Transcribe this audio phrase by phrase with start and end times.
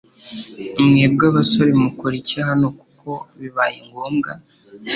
[0.85, 3.09] Mwebwe abasore mukora iki hano kuko
[3.39, 4.31] bibaye ngombwa